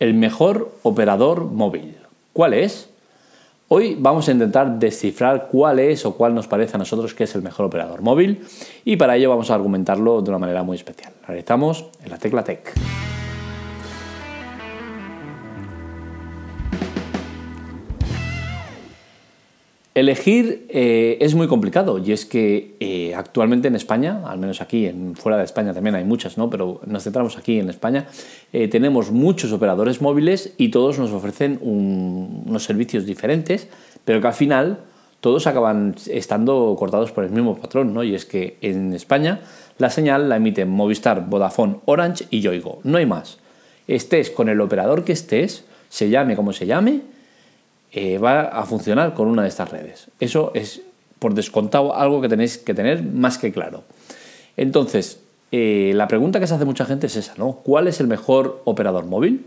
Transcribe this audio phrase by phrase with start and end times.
[0.00, 1.96] el mejor operador móvil.
[2.32, 2.88] ¿Cuál es?
[3.68, 7.34] Hoy vamos a intentar descifrar cuál es o cuál nos parece a nosotros que es
[7.36, 8.44] el mejor operador móvil
[8.84, 11.12] y para ello vamos a argumentarlo de una manera muy especial.
[11.28, 12.72] Realizamos en la tecla Tech.
[19.92, 24.86] Elegir eh, es muy complicado y es que eh, actualmente en España, al menos aquí,
[24.86, 26.48] en, fuera de España también hay muchas, ¿no?
[26.48, 28.06] pero nos centramos aquí en España,
[28.52, 33.66] eh, tenemos muchos operadores móviles y todos nos ofrecen unos servicios diferentes,
[34.04, 34.78] pero que al final
[35.20, 38.04] todos acaban estando cortados por el mismo patrón, ¿no?
[38.04, 39.40] y es que en España
[39.78, 43.38] la señal la emiten Movistar, Vodafone, Orange y Yoigo, no hay más.
[43.88, 47.00] Estés con el operador que estés, se llame como se llame,
[47.92, 50.08] eh, va a funcionar con una de estas redes.
[50.20, 50.82] Eso es,
[51.18, 53.84] por descontado, algo que tenéis que tener más que claro.
[54.56, 55.20] Entonces,
[55.52, 57.52] eh, la pregunta que se hace mucha gente es esa, ¿no?
[57.64, 59.46] ¿Cuál es el mejor operador móvil?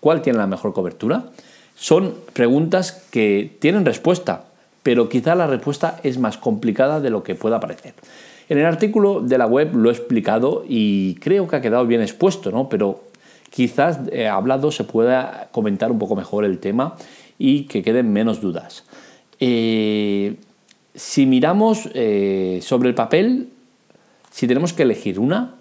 [0.00, 1.26] ¿Cuál tiene la mejor cobertura?
[1.74, 4.44] Son preguntas que tienen respuesta,
[4.82, 7.94] pero quizá la respuesta es más complicada de lo que pueda parecer.
[8.48, 12.00] En el artículo de la web lo he explicado y creo que ha quedado bien
[12.00, 12.68] expuesto, ¿no?
[12.68, 13.04] Pero
[13.50, 16.96] quizás eh, hablado se pueda comentar un poco mejor el tema
[17.44, 18.84] y que queden menos dudas.
[19.40, 20.36] Eh,
[20.94, 23.48] si miramos eh, sobre el papel,
[24.30, 25.56] si tenemos que elegir una,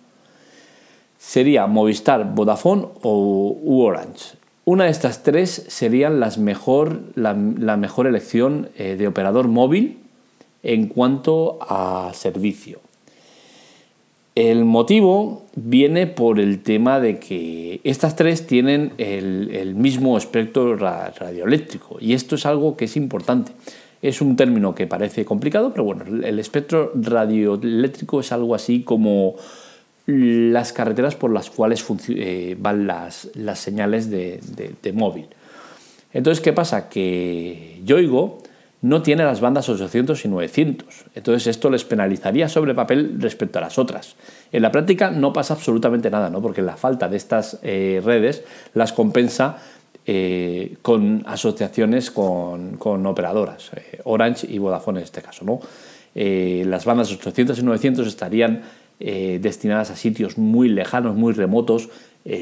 [1.18, 4.36] sería Movistar, Vodafone o Orange.
[4.64, 9.98] Una de estas tres serían las mejor, la, mejor elección eh, de operador móvil
[10.62, 12.80] en cuanto a servicio.
[14.42, 21.98] El motivo viene por el tema de que estas tres tienen el, mismo espectro radioeléctrico
[22.00, 23.52] y esto es algo que es importante.
[24.02, 29.36] Es un término que parece complicado, pero bueno, el espectro radioeléctrico es algo así como
[30.08, 34.42] las carreteras por las cuales eh, van las, señales de,
[34.92, 35.28] móvil.
[36.14, 36.90] Entonces, ¿qué pasa?
[36.90, 38.42] Que Yoigo
[38.82, 40.88] no tiene las bandas 800 y 900.
[41.16, 44.16] Entonces esto les penalizaría sobre papel respecto a las otras.
[44.52, 46.42] En la práctica no pasa absolutamente nada, ¿no?
[46.42, 48.44] porque la falta de estas eh, redes
[48.74, 49.58] las compensa
[50.08, 55.46] eh, con asociaciones con, operadoras, eh, Orange y Vodafone en este caso.
[55.46, 55.60] ¿no?
[56.14, 58.64] las bandas 800 y 900 estarían
[59.00, 61.90] destinadas a sitios muy lejanos, muy remotos,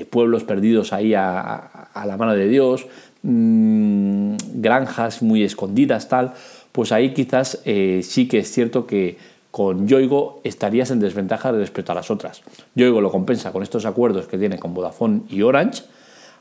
[0.10, 2.88] pueblos perdidos ahí a la mano de Dios,
[3.22, 6.32] Mm, granjas muy escondidas, tal,
[6.72, 9.18] pues ahí quizás eh, sí que es cierto que
[9.52, 12.42] con Yoigo estarías en desventaja respecto a las otras.
[12.76, 15.84] Yoigo lo compensa con estos acuerdos que tiene con Vodafone y Orange,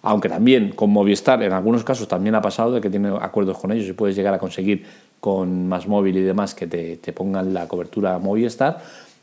[0.02, 3.72] aunque también con Movistar en algunos casos también ha pasado de que tiene acuerdos con
[3.72, 4.86] ellos y puedes llegar a conseguir
[5.18, 8.78] con más móvil y demás que te, te pongan la cobertura Movistar,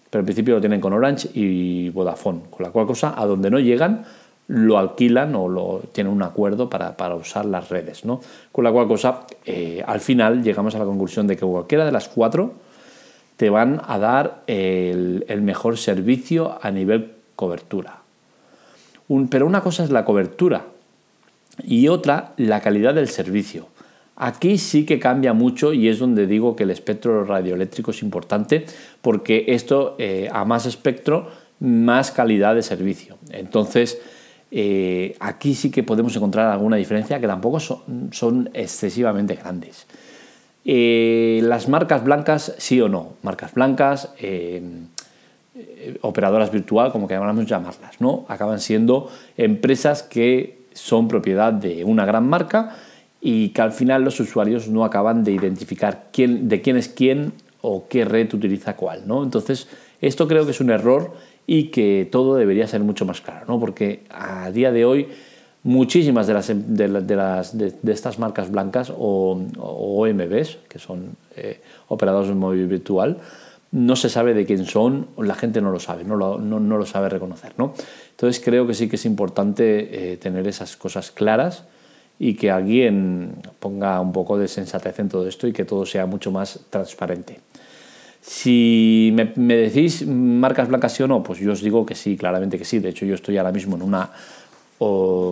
[0.10, 3.50] pero en principio lo tienen con Orange y Vodafone, con la cual cosa a donde
[3.50, 4.04] no llegan
[4.48, 8.06] lo alquilan o lo, tienen un acuerdo para, usar las redes.
[8.06, 8.22] ¿no?
[8.52, 11.92] Con la cual cosa, eh, al final llegamos a la conclusión de que cualquiera de
[11.92, 12.54] las cuatro
[13.38, 18.02] te van a dar el, mejor servicio a nivel cobertura.
[19.30, 20.68] pero una cosa es la cobertura
[21.64, 23.68] y otra la calidad del servicio.
[24.16, 28.66] Aquí sí que cambia mucho y es donde digo que el espectro radioeléctrico es importante
[29.02, 31.30] porque esto eh, a más espectro,
[31.60, 33.18] más calidad de servicio.
[33.32, 34.00] Entonces,
[34.52, 39.88] eh, aquí sí que podemos encontrar alguna diferencia que tampoco son, excesivamente grandes.
[40.64, 44.62] Eh, las marcas blancas, sí o no, marcas blancas, eh,
[46.02, 48.26] operadoras virtual, como queramos llamarlas, ¿no?
[48.28, 52.76] acaban siendo empresas que son propiedad de una gran marca
[53.22, 57.34] y que al final los usuarios no acaban de identificar quién, de quién es quién
[57.62, 59.08] o qué red utiliza cuál.
[59.08, 59.24] ¿no?
[59.24, 59.68] Entonces,
[60.02, 61.14] esto creo que es un error
[61.48, 63.60] y que todo debería ser mucho más claro, ¿no?
[63.60, 65.08] porque a día de hoy
[65.64, 72.30] muchísimas de, las, de, las, de, estas marcas blancas o, OMBs, que son eh, operadores
[72.30, 73.18] de móvil virtual,
[73.72, 76.78] no se sabe de quién son, la gente no lo sabe, no lo, no, no
[76.78, 77.54] lo sabe reconocer.
[77.58, 77.74] ¿no?
[78.12, 81.66] Entonces creo que sí que es importante eh, tener esas cosas claras
[82.20, 86.06] y que alguien ponga un poco de sensatez en todo esto y que todo sea
[86.06, 87.40] mucho más transparente.
[88.28, 92.58] Si me, decís marcas blancas sí o no, pues yo os digo que sí, claramente
[92.58, 92.80] que sí.
[92.80, 94.10] De hecho, yo estoy ahora mismo en una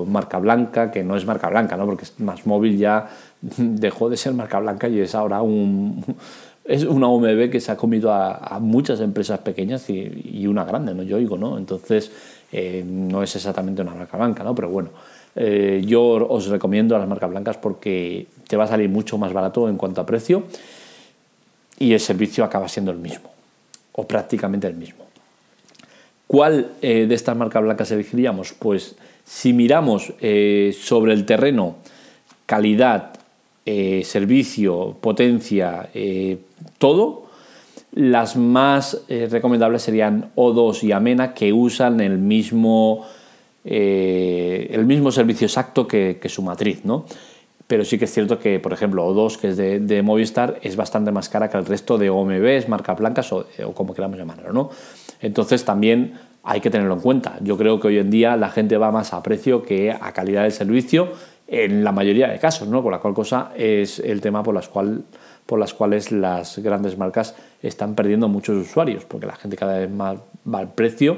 [0.07, 1.87] marca blanca, que no es marca blanca, ¿no?
[1.87, 3.09] porque más móvil ya
[3.41, 6.05] dejó de ser marca blanca y es ahora un,
[6.65, 11.01] es una OMB que se ha comido a, muchas empresas pequeñas y, una grande, ¿no?
[11.01, 11.57] yo digo, ¿no?
[11.57, 12.11] Entonces,
[12.51, 14.53] eh, no es exactamente una marca blanca, ¿no?
[14.53, 14.89] pero bueno.
[15.35, 19.67] Eh, yo os recomiendo las marcas blancas porque te va a salir mucho más barato
[19.67, 20.43] en cuanto a precio
[21.79, 23.29] y el servicio acaba siendo el mismo,
[23.93, 25.05] o prácticamente el mismo.
[26.27, 28.53] ¿Cuál de estas marcas blancas elegiríamos?
[28.57, 30.13] Pues si miramos
[30.81, 31.75] sobre el terreno
[32.47, 33.13] calidad,
[33.65, 35.89] servicio, potencia,
[36.79, 37.27] todo,
[37.91, 43.05] las más recomendables serían O2 y Amena que usan el mismo
[43.65, 47.05] eh, el mismo servicio exacto que, su matriz, ¿no?
[47.73, 51.11] Pero sí que es cierto que, por ejemplo, O2, que es de, Movistar, es bastante
[51.11, 54.69] más cara que el resto de OMBs, marcas blancas o, como queramos llamarlo, ¿no?
[55.21, 57.39] Entonces también hay que tenerlo en cuenta.
[57.41, 60.43] Yo creo que hoy en día la gente va más a precio que a calidad
[60.43, 61.13] del servicio
[61.47, 62.83] en la mayoría de casos, ¿no?
[62.83, 65.03] Por la cual cosa es el tema por las, cual,
[65.47, 67.33] por las cuales las grandes marcas
[67.63, 70.17] están perdiendo muchos usuarios, porque la gente cada vez más
[70.47, 71.17] va al precio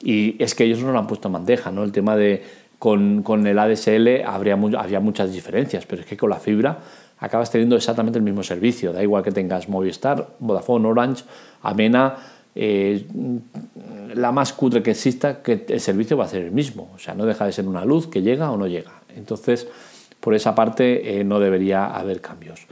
[0.00, 1.82] y es que ellos no lo han puesto en bandeja, ¿no?
[1.82, 6.30] El tema de con, con el ADSL habría, había muchas diferencias, pero es que con
[6.30, 6.78] la fibra
[7.18, 8.92] acabas teniendo exactamente el mismo servicio.
[8.92, 11.24] Da igual que tengas Movistar, Vodafone, Orange,
[11.62, 12.16] Amena,
[12.54, 13.06] eh,
[14.14, 16.90] la más cutre que exista, que el servicio va a ser el mismo.
[16.94, 18.92] O sea, no deja de ser una luz que llega o no llega.
[19.16, 19.66] Entonces,
[20.20, 22.66] por esa parte eh, no debería haber cambios.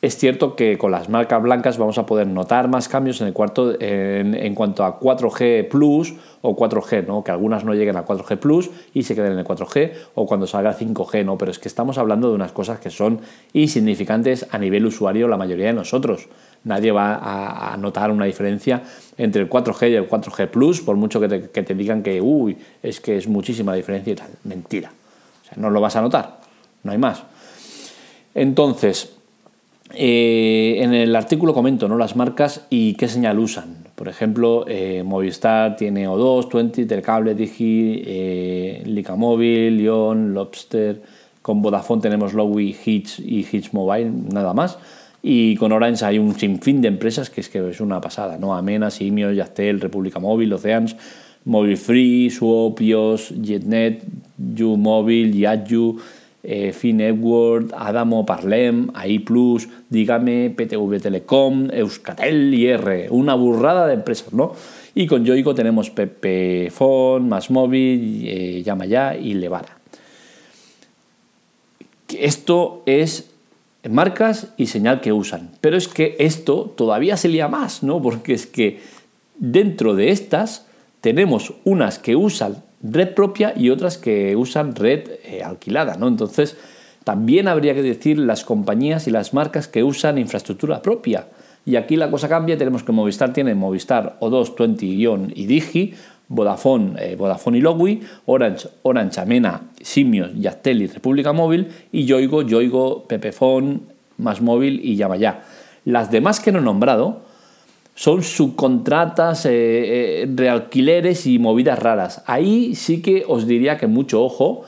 [0.00, 3.32] Es cierto que con las marcas blancas vamos a poder notar más cambios en, el
[3.32, 7.24] cuarto, en, cuanto a 4G Plus o 4G, ¿no?
[7.24, 10.46] que algunas no lleguen a 4G Plus y se queden en el 4G o cuando
[10.46, 11.36] salga 5G, ¿no?
[11.36, 13.20] pero es que estamos hablando de unas cosas que son
[13.52, 16.28] insignificantes a nivel usuario la mayoría de nosotros.
[16.62, 18.82] Nadie va a, notar una diferencia
[19.16, 23.00] entre el 4G y el 4G Plus, por mucho que te, digan que, uy, es
[23.00, 24.30] que es muchísima diferencia y tal.
[24.44, 24.92] Mentira.
[25.56, 26.38] No lo vas a notar,
[26.84, 27.24] no hay más.
[28.34, 29.17] Entonces,
[29.94, 31.96] eh, en el artículo comento ¿no?
[31.96, 33.88] las marcas y qué señal usan.
[33.94, 41.02] Por ejemplo, eh, Movistar tiene O2, 20, Telcable, Digi, eh, Licamóvil, Lyon, Lobster.
[41.42, 44.78] Con Vodafone tenemos Lowy, Hitch y Hitch Mobile, nada más.
[45.22, 48.54] Y con Orange hay un sinfín de empresas que es que es una pasada, ¿no?
[48.54, 50.94] Amena, Simio, Yastel, República Móvil, Oceans,
[51.44, 54.04] Mobile Free, Suopios, JetNet,
[54.36, 55.98] YouMobile, Yadju,
[56.50, 59.22] eh, Finetwork, Adamo Parlem, AI
[59.90, 63.08] Dígame, PTV Telecom, Euskatel y R.
[63.10, 64.54] Una burrada de empresas, ¿no?
[64.94, 65.92] Y con Yoigo tenemos
[66.70, 69.76] Phone, Más Móvil, eh, Llama Ya y Levara.
[72.18, 73.30] Esto es
[73.86, 75.50] marcas y señal que usan.
[75.60, 78.00] Pero es que esto todavía se lía más, ¿no?
[78.00, 78.80] Porque es que
[79.36, 80.64] dentro de estas
[81.02, 86.08] tenemos unas que usan red propia y otras que usan red eh, alquilada, ¿no?
[86.08, 86.56] Entonces,
[87.04, 91.28] también habría que decir las compañías y las marcas que usan infraestructura propia.
[91.64, 95.94] Y aquí la cosa cambia, tenemos que Movistar tiene Movistar, O2, 20, Ion y Digi,
[96.28, 102.42] Vodafone, eh, Vodafone y Logui, Orange, Orange, Amena, Simios, Yastel y República Móvil, y Yoigo,
[102.42, 103.80] Yoigo, Pepefone,
[104.18, 105.16] Más Móvil y Llama
[105.84, 107.22] Las demás que no he nombrado,
[107.98, 112.22] son subcontratas, eh, eh, realquileres y movidas raras.
[112.26, 114.62] Ahí sí que os diría que mucho ojo,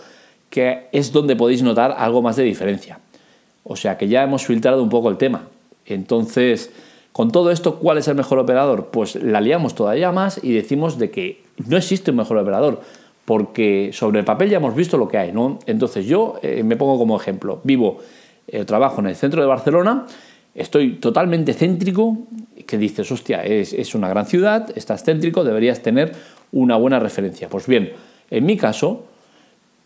[0.49, 2.99] que es donde podéis notar algo más de diferencia.
[3.63, 5.47] O sea que ya hemos filtrado un poco el tema.
[5.87, 6.73] Entonces,
[7.13, 8.87] con todo esto, ¿cuál es el mejor operador?
[8.87, 12.81] Pues la liamos todavía más y decimos de que no existe un mejor operador,
[13.27, 15.61] porque sobre el papel ya hemos visto lo que hay, ¿no?
[15.67, 17.99] Entonces yo eh, me pongo como ejemplo, vivo,
[18.67, 20.07] trabajo en el centro de Barcelona,
[20.55, 22.19] estoy totalmente céntrico,
[22.67, 26.13] que dices, hostia, es, una gran ciudad, estás céntrico, deberías tener
[26.53, 27.49] una buena referencia.
[27.49, 27.93] Pues bien,
[28.31, 29.07] en mi caso,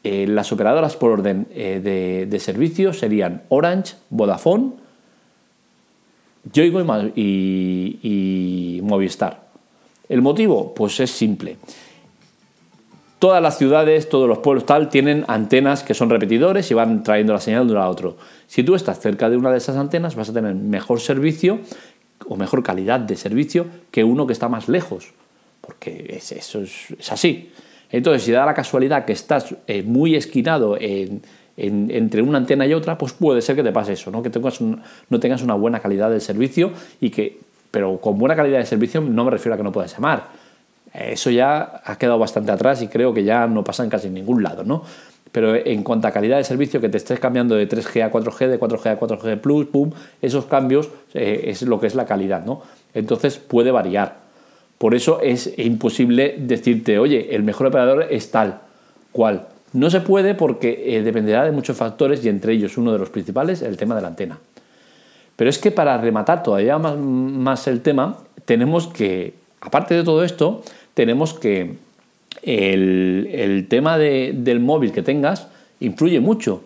[0.03, 4.73] eh, las operadoras por orden eh, de, de servicio serían Orange, Vodafone,
[6.53, 6.81] Yoigo
[7.15, 9.45] y Movistar.
[10.09, 10.75] ¿El motivo?
[10.75, 11.57] Pues es simple
[13.25, 17.33] todas las ciudades, todos los pueblos tal, tienen antenas que son repetidores y van trayendo
[17.33, 18.19] la señal de uno a otro.
[18.47, 21.61] Si tú estás cerca de una de esas antenas, vas a tener mejor servicio
[22.29, 25.15] o mejor calidad de servicio que uno que está más lejos,
[25.63, 27.51] porque eso es, así.
[27.89, 30.77] Entonces, si da la casualidad que estás eh, muy esquinado
[31.57, 34.23] entre una antena y otra, pues puede ser que te pase eso, ¿no?
[34.23, 37.41] que tengas no tengas una buena calidad de servicio y que,
[37.71, 40.44] pero con buena calidad de servicio no me refiero a que no puedas llamar
[40.95, 44.43] eso ya ha quedado bastante atrás y creo que ya no pasa en casi ningún
[44.43, 44.85] lado, ¿no?
[45.33, 48.47] Pero en cuanto a calidad de servicio, que te estés cambiando de 3G a 4G,
[48.47, 49.91] de 4G a 4G Plus, pum,
[50.23, 52.63] esos cambios eh, es lo que es la calidad, ¿no?
[52.95, 54.19] Entonces puede variar.
[54.79, 58.61] Por eso es imposible decirte, oye, el mejor operador es tal,
[59.11, 59.49] cual.
[59.73, 63.11] No se puede porque eh, dependerá de muchos factores y entre ellos uno de los
[63.11, 64.39] principales, el tema de la antena.
[65.35, 70.63] Pero es que para rematar todavía más el tema, tenemos que, aparte de todo esto,
[70.95, 71.77] tenemos que
[72.43, 75.49] el, tema del móvil que tengas
[75.81, 76.63] influye mucho.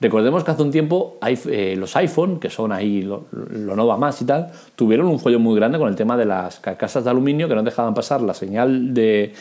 [0.00, 4.22] Recordemos que hace un tiempo eh, los iPhone, que son ahí lo, no va más
[4.22, 7.48] y tal, tuvieron un follón muy grande con el tema de las carcasas de aluminio
[7.48, 9.32] que no dejaban pasar la señal de,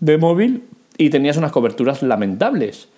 [0.00, 0.64] de móvil
[0.98, 2.88] y tenías unas coberturas lamentables.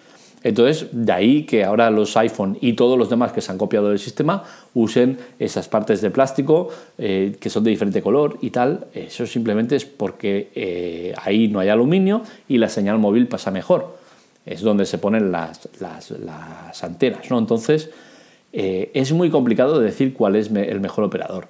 [0.45, 3.89] Entonces, de ahí que ahora los iPhone y todos los demás que se han copiado
[3.89, 8.87] del sistema usen esas partes de plástico eh, que son de diferente color y tal.
[8.93, 13.97] Eso simplemente es porque eh, ahí no hay aluminio y la señal móvil pasa mejor.
[14.45, 15.59] Es donde se ponen las,
[16.85, 17.31] antenas.
[17.31, 17.39] ¿no?
[17.39, 17.89] Entonces,
[18.53, 21.49] eh, es muy complicado decir cuál es el mejor operador.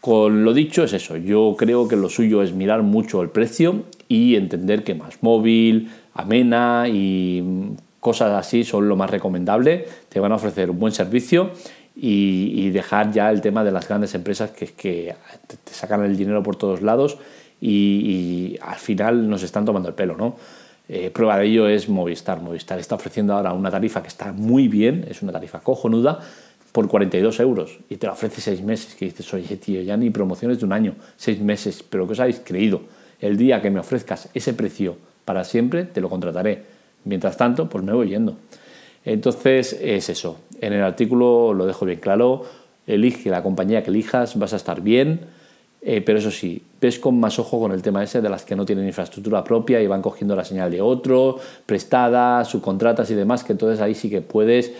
[0.00, 3.82] Con lo dicho es eso, yo creo que lo suyo es mirar mucho el precio
[4.08, 10.32] y entender que más móvil, amena y cosas así son lo más recomendable, te van
[10.32, 11.52] a ofrecer un buen servicio
[11.96, 15.14] y, dejar ya el tema de las grandes empresas que, que
[15.64, 17.18] te sacan el dinero por todos lados
[17.60, 20.36] y, al final nos están tomando el pelo, ¿no?
[20.88, 22.40] Eh, prueba de ello es Movistar.
[22.40, 26.20] Movistar está ofreciendo ahora una tarifa que está muy bien, es una tarifa cojonuda,
[26.72, 28.94] por 42 euros y te la ofrece seis meses.
[28.94, 32.20] Que dices, oye, tío, ya ni promociones de un año, seis meses, pero que os
[32.20, 32.82] habéis creído.
[33.20, 34.96] El día que me ofrezcas ese precio
[35.28, 36.62] para siempre, te lo contrataré.
[37.04, 38.36] Mientras tanto, pues me voy yendo.
[39.04, 40.38] Entonces es eso.
[40.62, 42.46] En el artículo lo dejo bien claro.
[42.86, 45.20] Elige la compañía que elijas, vas a estar bien.
[45.82, 48.56] Eh, pero eso sí, ves con más ojo con el tema ese de las que
[48.56, 53.44] no tienen infraestructura propia y van cogiendo la señal de otro, prestada, subcontratas y demás,
[53.44, 54.72] que entonces ahí sí que puedes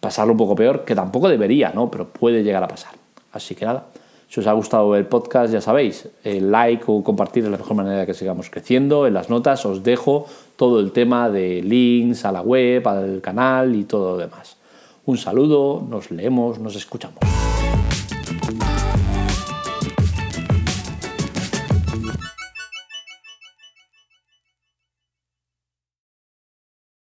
[0.00, 1.88] pasarlo un poco peor, que tampoco debería, ¿no?
[1.88, 2.94] Pero puede llegar a pasar.
[3.32, 3.86] Así que nada,
[4.32, 7.76] si os ha gustado el podcast, ya sabéis, el like o compartir es la mejor
[7.76, 9.06] manera que sigamos creciendo.
[9.06, 10.24] En las notas os dejo
[10.56, 14.56] todo el tema de links a la web, al canal y todo lo demás.
[15.04, 17.18] Un saludo, nos leemos, nos escuchamos.